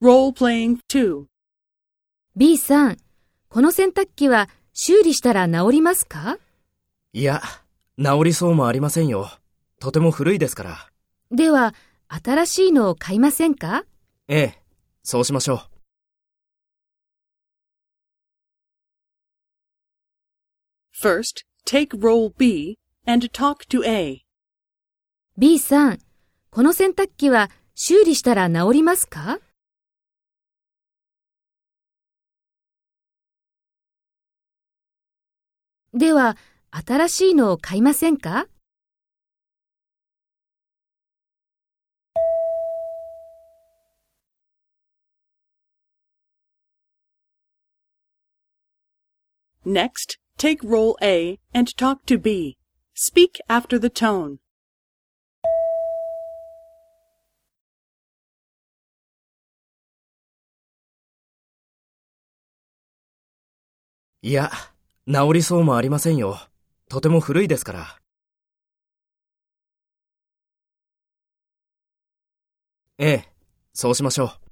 [0.00, 1.24] Role-playing 2.
[2.36, 2.98] B さん、
[3.48, 6.38] この洗濯機は修理したら治りますか？
[7.12, 7.42] いや、
[8.00, 9.28] 治りそうもありませんよ。
[9.80, 10.90] とても古いですから。
[11.32, 11.74] では、
[12.06, 13.84] 新しいのを買いませんか？
[14.28, 14.62] ええ、
[15.02, 15.60] そうしましょう。
[21.02, 24.20] First, take role B and talk to A.
[25.36, 25.98] ?B さん、
[26.50, 29.40] この洗濯機は修理したら治りますか？
[35.98, 36.36] では、
[36.70, 38.46] 新しいのを買いませんか
[49.66, 52.56] Next, take role A and talk to B.
[52.94, 54.38] Speak after the tone.
[64.22, 64.50] いや、
[65.10, 66.38] 治りそうもありませんよ。
[66.90, 67.98] とても古いですから。
[72.98, 73.28] ええ、
[73.72, 74.47] そうしましょう。